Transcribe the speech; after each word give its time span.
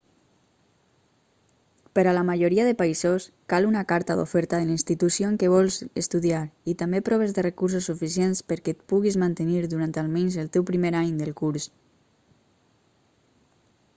per 1.97 2.03
a 2.11 2.13
la 2.17 2.23
majoria 2.29 2.63
de 2.67 2.71
països 2.79 3.27
cal 3.53 3.67
una 3.71 3.83
carta 3.91 4.15
d'oferta 4.19 4.61
de 4.61 4.69
la 4.69 4.73
institució 4.77 5.29
en 5.31 5.35
què 5.43 5.49
vols 5.55 5.77
estudiar 6.03 6.39
i 6.73 6.75
també 6.81 7.03
proves 7.11 7.35
de 7.39 7.45
recursos 7.49 7.91
suficients 7.93 8.43
perquè 8.53 8.75
et 8.77 8.83
puguis 8.93 9.19
mantenir 9.25 9.63
durant 9.75 9.95
almenys 10.05 10.39
el 10.47 10.51
teu 10.57 10.67
primer 10.71 10.95
any 11.03 11.13
del 11.21 11.37
curs 11.45 11.69